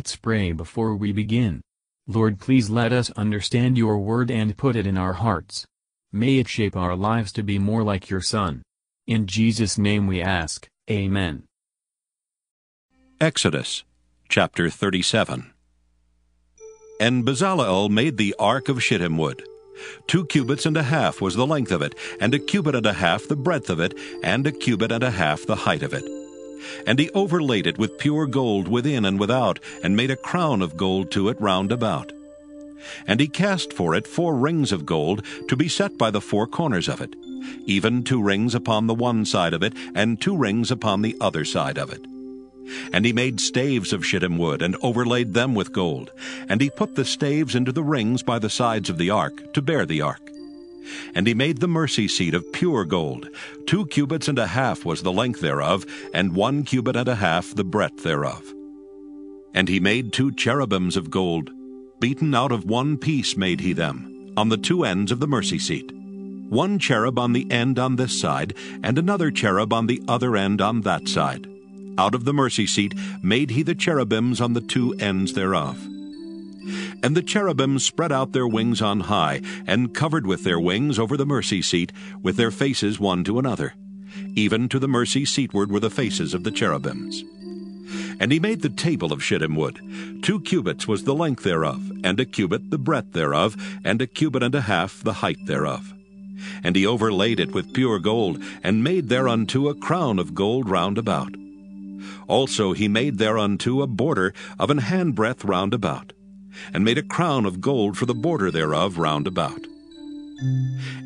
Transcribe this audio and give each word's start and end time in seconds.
Let's 0.00 0.16
pray 0.16 0.52
before 0.52 0.96
we 0.96 1.12
begin. 1.12 1.60
Lord 2.06 2.40
please 2.40 2.70
let 2.70 2.90
us 2.90 3.10
understand 3.18 3.76
your 3.76 3.98
word 3.98 4.30
and 4.30 4.56
put 4.56 4.74
it 4.74 4.86
in 4.86 4.96
our 4.96 5.12
hearts. 5.12 5.66
May 6.10 6.38
it 6.38 6.48
shape 6.48 6.74
our 6.74 6.96
lives 6.96 7.32
to 7.32 7.42
be 7.42 7.58
more 7.58 7.82
like 7.82 8.08
your 8.08 8.22
Son. 8.22 8.62
In 9.06 9.26
Jesus' 9.26 9.76
name 9.76 10.06
we 10.06 10.22
ask, 10.22 10.66
Amen. 10.90 11.42
Exodus 13.20 13.84
chapter 14.26 14.70
37 14.70 15.52
And 16.98 17.26
Bezalel 17.26 17.90
made 17.90 18.16
the 18.16 18.34
ark 18.38 18.70
of 18.70 18.82
shittim 18.82 19.18
wood. 19.18 19.42
Two 20.06 20.24
cubits 20.24 20.64
and 20.64 20.78
a 20.78 20.84
half 20.84 21.20
was 21.20 21.34
the 21.34 21.46
length 21.46 21.72
of 21.72 21.82
it, 21.82 21.94
and 22.18 22.32
a 22.32 22.38
cubit 22.38 22.74
and 22.74 22.86
a 22.86 22.94
half 22.94 23.28
the 23.28 23.36
breadth 23.36 23.68
of 23.68 23.80
it, 23.80 23.92
and 24.22 24.46
a 24.46 24.52
cubit 24.52 24.92
and 24.92 25.04
a 25.04 25.10
half 25.10 25.44
the 25.44 25.56
height 25.56 25.82
of 25.82 25.92
it. 25.92 26.19
And 26.86 26.98
he 26.98 27.10
overlaid 27.10 27.66
it 27.66 27.78
with 27.78 27.98
pure 27.98 28.26
gold 28.26 28.68
within 28.68 29.04
and 29.04 29.18
without, 29.18 29.58
and 29.82 29.96
made 29.96 30.10
a 30.10 30.16
crown 30.16 30.62
of 30.62 30.76
gold 30.76 31.10
to 31.12 31.28
it 31.28 31.40
round 31.40 31.72
about. 31.72 32.12
And 33.06 33.20
he 33.20 33.28
cast 33.28 33.72
for 33.72 33.94
it 33.94 34.06
four 34.06 34.36
rings 34.36 34.72
of 34.72 34.86
gold 34.86 35.24
to 35.48 35.56
be 35.56 35.68
set 35.68 35.98
by 35.98 36.10
the 36.10 36.20
four 36.20 36.46
corners 36.46 36.88
of 36.88 37.00
it, 37.00 37.14
even 37.66 38.02
two 38.02 38.22
rings 38.22 38.54
upon 38.54 38.86
the 38.86 38.94
one 38.94 39.24
side 39.24 39.52
of 39.52 39.62
it, 39.62 39.74
and 39.94 40.20
two 40.20 40.36
rings 40.36 40.70
upon 40.70 41.02
the 41.02 41.16
other 41.20 41.44
side 41.44 41.78
of 41.78 41.92
it. 41.92 42.04
And 42.92 43.04
he 43.04 43.12
made 43.12 43.40
staves 43.40 43.92
of 43.92 44.06
shittim 44.06 44.38
wood, 44.38 44.62
and 44.62 44.76
overlaid 44.80 45.34
them 45.34 45.54
with 45.54 45.72
gold. 45.72 46.12
And 46.48 46.60
he 46.60 46.70
put 46.70 46.94
the 46.94 47.04
staves 47.04 47.54
into 47.54 47.72
the 47.72 47.82
rings 47.82 48.22
by 48.22 48.38
the 48.38 48.50
sides 48.50 48.88
of 48.88 48.98
the 48.98 49.10
ark, 49.10 49.52
to 49.54 49.62
bear 49.62 49.84
the 49.84 50.02
ark. 50.02 50.30
And 51.14 51.26
he 51.26 51.34
made 51.34 51.58
the 51.58 51.68
mercy 51.68 52.08
seat 52.08 52.34
of 52.34 52.52
pure 52.52 52.84
gold. 52.84 53.28
Two 53.66 53.86
cubits 53.86 54.28
and 54.28 54.38
a 54.38 54.46
half 54.46 54.84
was 54.84 55.02
the 55.02 55.12
length 55.12 55.40
thereof, 55.40 55.86
and 56.12 56.34
one 56.34 56.62
cubit 56.62 56.96
and 56.96 57.08
a 57.08 57.16
half 57.16 57.54
the 57.54 57.64
breadth 57.64 58.02
thereof. 58.02 58.54
And 59.54 59.68
he 59.68 59.80
made 59.80 60.12
two 60.12 60.32
cherubims 60.32 60.96
of 60.96 61.10
gold. 61.10 61.50
Beaten 62.00 62.34
out 62.34 62.52
of 62.52 62.64
one 62.64 62.96
piece 62.96 63.36
made 63.36 63.60
he 63.60 63.72
them, 63.72 64.32
on 64.36 64.48
the 64.48 64.56
two 64.56 64.84
ends 64.84 65.12
of 65.12 65.20
the 65.20 65.28
mercy 65.28 65.58
seat. 65.58 65.92
One 65.92 66.78
cherub 66.78 67.18
on 67.18 67.32
the 67.32 67.50
end 67.50 67.78
on 67.78 67.96
this 67.96 68.18
side, 68.18 68.54
and 68.82 68.98
another 68.98 69.30
cherub 69.30 69.72
on 69.72 69.86
the 69.86 70.02
other 70.08 70.36
end 70.36 70.60
on 70.60 70.80
that 70.80 71.08
side. 71.08 71.46
Out 71.98 72.14
of 72.14 72.24
the 72.24 72.32
mercy 72.32 72.66
seat 72.66 72.94
made 73.22 73.50
he 73.50 73.62
the 73.62 73.74
cherubims 73.74 74.40
on 74.40 74.54
the 74.54 74.60
two 74.60 74.94
ends 74.94 75.34
thereof. 75.34 75.89
And 77.02 77.16
the 77.16 77.22
cherubims 77.22 77.84
spread 77.84 78.12
out 78.12 78.32
their 78.32 78.46
wings 78.46 78.82
on 78.82 79.00
high, 79.00 79.40
and 79.66 79.94
covered 79.94 80.26
with 80.26 80.44
their 80.44 80.60
wings 80.60 80.98
over 80.98 81.16
the 81.16 81.26
mercy 81.26 81.62
seat, 81.62 81.92
with 82.22 82.36
their 82.36 82.50
faces 82.50 83.00
one 83.00 83.24
to 83.24 83.38
another. 83.38 83.74
Even 84.34 84.68
to 84.68 84.78
the 84.78 84.88
mercy 84.88 85.24
seatward 85.24 85.70
were 85.70 85.80
the 85.80 85.90
faces 85.90 86.34
of 86.34 86.44
the 86.44 86.50
cherubims. 86.50 87.24
And 88.20 88.30
he 88.30 88.38
made 88.38 88.60
the 88.60 88.68
table 88.68 89.12
of 89.12 89.22
shittim 89.22 89.56
wood. 89.56 89.80
Two 90.22 90.40
cubits 90.40 90.86
was 90.86 91.04
the 91.04 91.14
length 91.14 91.42
thereof, 91.42 91.90
and 92.04 92.20
a 92.20 92.26
cubit 92.26 92.70
the 92.70 92.78
breadth 92.78 93.12
thereof, 93.12 93.56
and 93.84 94.02
a 94.02 94.06
cubit 94.06 94.42
and 94.42 94.54
a 94.54 94.60
half 94.62 95.02
the 95.02 95.14
height 95.14 95.38
thereof. 95.46 95.94
And 96.62 96.76
he 96.76 96.86
overlaid 96.86 97.40
it 97.40 97.52
with 97.52 97.72
pure 97.72 97.98
gold, 97.98 98.42
and 98.62 98.84
made 98.84 99.08
thereunto 99.08 99.68
a 99.68 99.74
crown 99.74 100.18
of 100.18 100.34
gold 100.34 100.68
round 100.68 100.98
about. 100.98 101.34
Also 102.28 102.72
he 102.72 102.88
made 102.88 103.18
thereunto 103.18 103.80
a 103.80 103.86
border 103.86 104.32
of 104.58 104.70
an 104.70 104.78
handbreadth 104.78 105.44
round 105.44 105.74
about 105.74 106.12
and 106.72 106.84
made 106.84 106.98
a 106.98 107.02
crown 107.02 107.46
of 107.46 107.60
gold 107.60 107.96
for 107.96 108.06
the 108.06 108.14
border 108.14 108.50
thereof 108.50 108.98
round 108.98 109.26
about. 109.26 109.66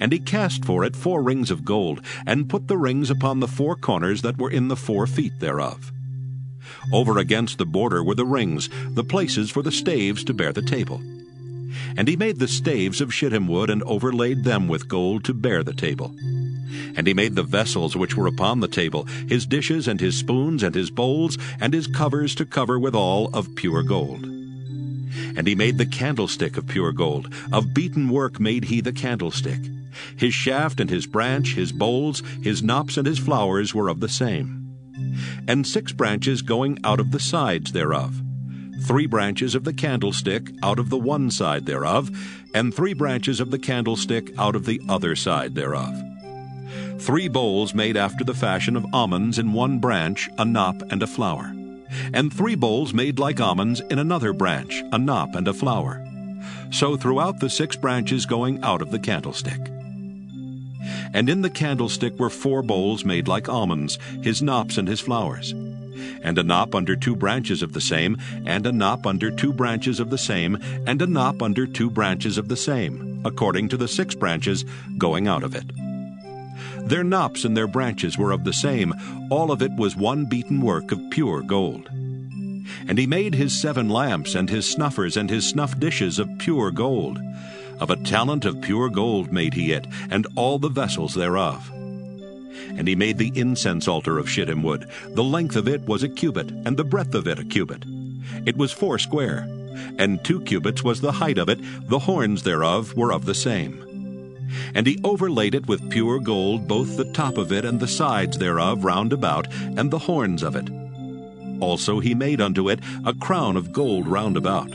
And 0.00 0.12
he 0.12 0.18
cast 0.18 0.64
for 0.64 0.84
it 0.84 0.94
four 0.94 1.22
rings 1.22 1.50
of 1.50 1.64
gold, 1.64 2.00
and 2.26 2.48
put 2.48 2.68
the 2.68 2.78
rings 2.78 3.10
upon 3.10 3.40
the 3.40 3.48
four 3.48 3.74
corners 3.74 4.22
that 4.22 4.38
were 4.38 4.50
in 4.50 4.68
the 4.68 4.76
four 4.76 5.06
feet 5.06 5.32
thereof. 5.40 5.92
Over 6.92 7.18
against 7.18 7.58
the 7.58 7.66
border 7.66 8.02
were 8.02 8.14
the 8.14 8.26
rings, 8.26 8.68
the 8.90 9.04
places 9.04 9.50
for 9.50 9.62
the 9.62 9.72
staves 9.72 10.22
to 10.24 10.34
bear 10.34 10.52
the 10.52 10.62
table. 10.62 11.00
And 11.96 12.06
he 12.06 12.16
made 12.16 12.38
the 12.38 12.48
staves 12.48 13.00
of 13.00 13.12
shittim 13.12 13.48
wood, 13.48 13.70
and 13.70 13.82
overlaid 13.82 14.44
them 14.44 14.68
with 14.68 14.88
gold 14.88 15.24
to 15.24 15.34
bear 15.34 15.64
the 15.64 15.74
table. 15.74 16.14
And 16.96 17.06
he 17.06 17.14
made 17.14 17.34
the 17.34 17.42
vessels 17.42 17.96
which 17.96 18.16
were 18.16 18.26
upon 18.26 18.60
the 18.60 18.68
table, 18.68 19.04
his 19.28 19.46
dishes 19.46 19.88
and 19.88 20.00
his 20.00 20.16
spoons 20.16 20.62
and 20.62 20.74
his 20.74 20.90
bowls, 20.90 21.38
and 21.60 21.74
his 21.74 21.86
covers 21.86 22.34
to 22.36 22.46
cover 22.46 22.78
withal 22.78 23.30
of 23.32 23.54
pure 23.56 23.82
gold. 23.82 24.33
And 25.36 25.46
he 25.46 25.54
made 25.54 25.78
the 25.78 25.86
candlestick 25.86 26.56
of 26.56 26.66
pure 26.66 26.92
gold. 26.92 27.32
Of 27.52 27.74
beaten 27.74 28.08
work 28.08 28.40
made 28.40 28.64
he 28.64 28.80
the 28.80 28.92
candlestick. 28.92 29.60
His 30.16 30.34
shaft 30.34 30.80
and 30.80 30.90
his 30.90 31.06
branch, 31.06 31.54
his 31.54 31.72
bowls, 31.72 32.22
his 32.42 32.62
knops 32.62 32.96
and 32.96 33.06
his 33.06 33.18
flowers 33.18 33.74
were 33.74 33.88
of 33.88 34.00
the 34.00 34.08
same. 34.08 34.60
And 35.46 35.66
six 35.66 35.92
branches 35.92 36.42
going 36.42 36.78
out 36.84 37.00
of 37.00 37.10
the 37.10 37.20
sides 37.20 37.72
thereof. 37.72 38.20
Three 38.82 39.06
branches 39.06 39.54
of 39.54 39.64
the 39.64 39.72
candlestick 39.72 40.50
out 40.62 40.78
of 40.78 40.90
the 40.90 40.98
one 40.98 41.30
side 41.30 41.66
thereof, 41.66 42.10
and 42.54 42.74
three 42.74 42.92
branches 42.92 43.40
of 43.40 43.50
the 43.50 43.58
candlestick 43.58 44.36
out 44.38 44.54
of 44.54 44.66
the 44.66 44.80
other 44.88 45.16
side 45.16 45.54
thereof. 45.54 45.94
Three 46.98 47.28
bowls 47.28 47.74
made 47.74 47.96
after 47.96 48.24
the 48.24 48.34
fashion 48.34 48.76
of 48.76 48.86
almonds 48.92 49.38
in 49.38 49.52
one 49.52 49.78
branch, 49.78 50.28
a 50.38 50.44
knop 50.44 50.82
and 50.90 51.02
a 51.02 51.06
flower 51.06 51.54
and 52.12 52.32
three 52.32 52.54
bowls 52.54 52.94
made 52.94 53.18
like 53.18 53.40
almonds 53.40 53.80
in 53.80 53.98
another 53.98 54.32
branch, 54.32 54.82
a 54.92 54.98
knop 54.98 55.34
and 55.34 55.48
a 55.48 55.54
flower. 55.54 56.04
So 56.70 56.96
throughout 56.96 57.40
the 57.40 57.50
six 57.50 57.76
branches 57.76 58.26
going 58.26 58.62
out 58.62 58.82
of 58.82 58.90
the 58.90 58.98
candlestick. 58.98 59.60
And 61.14 61.28
in 61.28 61.42
the 61.42 61.50
candlestick 61.50 62.18
were 62.18 62.30
four 62.30 62.62
bowls 62.62 63.04
made 63.04 63.28
like 63.28 63.48
almonds, 63.48 63.98
his 64.22 64.42
knops 64.42 64.76
and 64.76 64.88
his 64.88 65.00
flowers. 65.00 65.52
And 66.22 66.38
a 66.38 66.42
knop 66.42 66.74
under 66.74 66.96
two 66.96 67.14
branches 67.14 67.62
of 67.62 67.72
the 67.72 67.80
same, 67.80 68.16
and 68.44 68.66
a 68.66 68.72
knop 68.72 69.06
under 69.06 69.30
two 69.30 69.52
branches 69.52 70.00
of 70.00 70.10
the 70.10 70.18
same, 70.18 70.58
and 70.86 71.00
a 71.00 71.06
knop 71.06 71.42
under 71.42 71.66
two 71.66 71.90
branches 71.90 72.36
of 72.36 72.48
the 72.48 72.56
same, 72.56 73.22
according 73.24 73.68
to 73.68 73.76
the 73.76 73.88
six 73.88 74.14
branches 74.14 74.64
going 74.98 75.28
out 75.28 75.44
of 75.44 75.54
it. 75.54 75.70
Their 76.78 77.04
knops 77.04 77.44
and 77.44 77.56
their 77.56 77.66
branches 77.66 78.18
were 78.18 78.32
of 78.32 78.44
the 78.44 78.52
same, 78.52 78.94
all 79.30 79.50
of 79.50 79.62
it 79.62 79.72
was 79.76 79.96
one 79.96 80.26
beaten 80.26 80.60
work 80.60 80.92
of 80.92 81.00
pure 81.10 81.42
gold. 81.42 81.88
And 82.86 82.98
he 82.98 83.06
made 83.06 83.34
his 83.34 83.58
seven 83.58 83.88
lamps, 83.88 84.34
and 84.34 84.48
his 84.48 84.68
snuffers, 84.68 85.16
and 85.16 85.30
his 85.30 85.48
snuff 85.48 85.78
dishes 85.78 86.18
of 86.18 86.28
pure 86.38 86.70
gold. 86.70 87.20
Of 87.80 87.90
a 87.90 87.96
talent 87.96 88.44
of 88.44 88.60
pure 88.60 88.88
gold 88.88 89.32
made 89.32 89.54
he 89.54 89.72
it, 89.72 89.86
and 90.10 90.26
all 90.36 90.58
the 90.58 90.68
vessels 90.68 91.14
thereof. 91.14 91.70
And 92.76 92.86
he 92.86 92.94
made 92.94 93.18
the 93.18 93.32
incense 93.34 93.88
altar 93.88 94.18
of 94.18 94.30
shittim 94.30 94.62
wood. 94.62 94.88
The 95.08 95.24
length 95.24 95.56
of 95.56 95.68
it 95.68 95.82
was 95.82 96.02
a 96.02 96.08
cubit, 96.08 96.50
and 96.50 96.76
the 96.76 96.84
breadth 96.84 97.14
of 97.14 97.26
it 97.26 97.38
a 97.38 97.44
cubit. 97.44 97.84
It 98.46 98.56
was 98.56 98.72
four 98.72 98.98
square, 98.98 99.48
and 99.98 100.22
two 100.24 100.40
cubits 100.40 100.82
was 100.82 101.00
the 101.00 101.12
height 101.12 101.38
of 101.38 101.48
it, 101.48 101.60
the 101.88 101.98
horns 102.00 102.42
thereof 102.42 102.94
were 102.96 103.12
of 103.12 103.26
the 103.26 103.34
same. 103.34 103.93
And 104.74 104.86
he 104.86 105.00
overlaid 105.04 105.54
it 105.54 105.66
with 105.66 105.90
pure 105.90 106.18
gold, 106.20 106.68
both 106.68 106.96
the 106.96 107.10
top 107.12 107.38
of 107.38 107.52
it 107.52 107.64
and 107.64 107.80
the 107.80 107.88
sides 107.88 108.38
thereof 108.38 108.84
round 108.84 109.12
about, 109.12 109.46
and 109.52 109.90
the 109.90 109.98
horns 109.98 110.42
of 110.42 110.56
it. 110.56 110.68
Also 111.60 112.00
he 112.00 112.14
made 112.14 112.40
unto 112.40 112.68
it 112.68 112.80
a 113.06 113.14
crown 113.14 113.56
of 113.56 113.72
gold 113.72 114.06
round 114.06 114.36
about. 114.36 114.70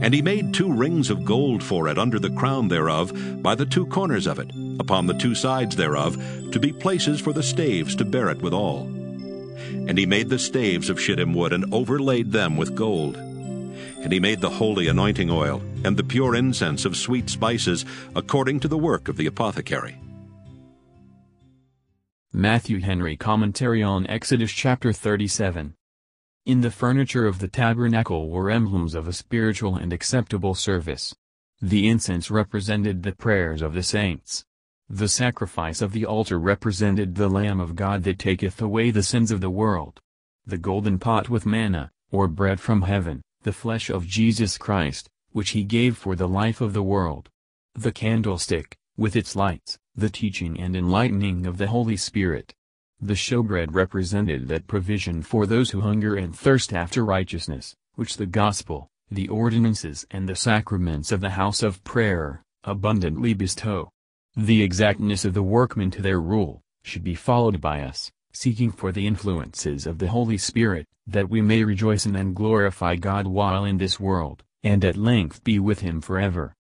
And 0.00 0.14
he 0.14 0.22
made 0.22 0.54
two 0.54 0.72
rings 0.72 1.10
of 1.10 1.24
gold 1.24 1.62
for 1.62 1.88
it 1.88 1.98
under 1.98 2.18
the 2.18 2.30
crown 2.30 2.68
thereof, 2.68 3.42
by 3.42 3.54
the 3.54 3.66
two 3.66 3.86
corners 3.86 4.26
of 4.26 4.38
it, 4.38 4.50
upon 4.78 5.06
the 5.06 5.14
two 5.14 5.34
sides 5.34 5.76
thereof, 5.76 6.16
to 6.52 6.60
be 6.60 6.72
places 6.72 7.20
for 7.20 7.32
the 7.32 7.42
staves 7.42 7.96
to 7.96 8.04
bear 8.04 8.30
it 8.30 8.40
withal. 8.40 8.82
And 8.86 9.98
he 9.98 10.06
made 10.06 10.28
the 10.28 10.38
staves 10.38 10.88
of 10.88 11.00
shittim 11.00 11.34
wood, 11.34 11.52
and 11.52 11.72
overlaid 11.74 12.32
them 12.32 12.56
with 12.56 12.76
gold. 12.76 13.16
And 14.04 14.12
he 14.12 14.20
made 14.20 14.42
the 14.42 14.50
holy 14.50 14.88
anointing 14.88 15.30
oil, 15.30 15.62
and 15.82 15.96
the 15.96 16.04
pure 16.04 16.36
incense 16.36 16.84
of 16.84 16.94
sweet 16.94 17.30
spices, 17.30 17.86
according 18.14 18.60
to 18.60 18.68
the 18.68 18.76
work 18.76 19.08
of 19.08 19.16
the 19.16 19.26
apothecary. 19.26 19.98
Matthew 22.30 22.80
Henry 22.80 23.16
Commentary 23.16 23.82
on 23.82 24.06
Exodus 24.06 24.52
chapter 24.52 24.92
37 24.92 25.74
In 26.44 26.60
the 26.60 26.70
furniture 26.70 27.26
of 27.26 27.38
the 27.38 27.48
tabernacle 27.48 28.28
were 28.28 28.50
emblems 28.50 28.94
of 28.94 29.08
a 29.08 29.12
spiritual 29.14 29.76
and 29.76 29.90
acceptable 29.90 30.54
service. 30.54 31.14
The 31.62 31.88
incense 31.88 32.30
represented 32.30 33.04
the 33.04 33.16
prayers 33.16 33.62
of 33.62 33.72
the 33.72 33.82
saints. 33.82 34.44
The 34.86 35.08
sacrifice 35.08 35.80
of 35.80 35.92
the 35.92 36.04
altar 36.04 36.38
represented 36.38 37.14
the 37.14 37.30
Lamb 37.30 37.58
of 37.58 37.74
God 37.74 38.02
that 38.02 38.18
taketh 38.18 38.60
away 38.60 38.90
the 38.90 39.02
sins 39.02 39.30
of 39.30 39.40
the 39.40 39.48
world. 39.48 39.98
The 40.44 40.58
golden 40.58 40.98
pot 40.98 41.30
with 41.30 41.46
manna, 41.46 41.90
or 42.10 42.28
bread 42.28 42.60
from 42.60 42.82
heaven, 42.82 43.22
the 43.44 43.52
flesh 43.52 43.90
of 43.90 44.06
Jesus 44.06 44.58
Christ, 44.58 45.08
which 45.32 45.50
he 45.50 45.64
gave 45.64 45.96
for 45.96 46.16
the 46.16 46.26
life 46.26 46.60
of 46.60 46.72
the 46.72 46.82
world. 46.82 47.28
The 47.74 47.92
candlestick, 47.92 48.76
with 48.96 49.14
its 49.14 49.36
lights, 49.36 49.78
the 49.94 50.10
teaching 50.10 50.58
and 50.58 50.74
enlightening 50.74 51.46
of 51.46 51.58
the 51.58 51.66
Holy 51.66 51.96
Spirit. 51.96 52.54
The 53.00 53.14
showbread 53.14 53.74
represented 53.74 54.48
that 54.48 54.66
provision 54.66 55.22
for 55.22 55.46
those 55.46 55.70
who 55.70 55.82
hunger 55.82 56.16
and 56.16 56.34
thirst 56.34 56.72
after 56.72 57.04
righteousness, 57.04 57.74
which 57.94 58.16
the 58.16 58.26
gospel, 58.26 58.88
the 59.10 59.28
ordinances 59.28 60.06
and 60.10 60.26
the 60.26 60.36
sacraments 60.36 61.12
of 61.12 61.20
the 61.20 61.30
house 61.30 61.62
of 61.62 61.84
prayer, 61.84 62.42
abundantly 62.64 63.34
bestow. 63.34 63.90
The 64.34 64.62
exactness 64.62 65.24
of 65.26 65.34
the 65.34 65.42
workmen 65.42 65.90
to 65.92 66.02
their 66.02 66.20
rule, 66.20 66.62
should 66.82 67.04
be 67.04 67.14
followed 67.14 67.60
by 67.60 67.82
us, 67.82 68.10
seeking 68.34 68.70
for 68.70 68.92
the 68.92 69.06
influences 69.06 69.86
of 69.86 69.98
the 69.98 70.08
Holy 70.08 70.36
Spirit, 70.36 70.86
that 71.06 71.30
we 71.30 71.40
may 71.40 71.64
rejoice 71.64 72.04
in 72.04 72.16
and 72.16 72.34
glorify 72.34 72.96
God 72.96 73.26
while 73.26 73.64
in 73.64 73.78
this 73.78 73.98
world, 73.98 74.42
and 74.62 74.84
at 74.84 74.96
length 74.96 75.42
be 75.44 75.58
with 75.58 75.80
Him 75.80 76.00
forever. 76.00 76.54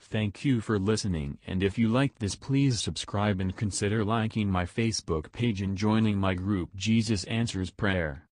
Thank 0.00 0.44
you 0.44 0.60
for 0.60 0.78
listening 0.78 1.38
and 1.46 1.62
if 1.62 1.78
you 1.78 1.88
liked 1.88 2.18
this 2.18 2.34
please 2.34 2.80
subscribe 2.80 3.40
and 3.40 3.56
consider 3.56 4.04
liking 4.04 4.50
my 4.50 4.66
Facebook 4.66 5.32
page 5.32 5.62
and 5.62 5.78
joining 5.78 6.18
my 6.18 6.34
group 6.34 6.74
Jesus 6.74 7.24
Answers 7.24 7.70
Prayer. 7.70 8.28